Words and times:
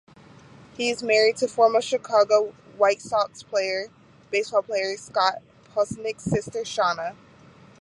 He 0.75 0.89
is 0.89 1.03
married 1.03 1.37
to 1.37 1.47
former 1.47 1.79
Chicago 1.79 2.55
White 2.75 3.03
Sox 3.03 3.43
baseball 4.31 4.63
player 4.63 4.97
Scott 4.97 5.43
Podsednik's 5.75 6.23
sister, 6.23 6.61
Shana. 6.61 7.15